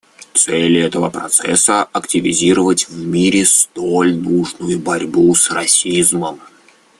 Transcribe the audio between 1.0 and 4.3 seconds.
процесса— активизировать в мире столь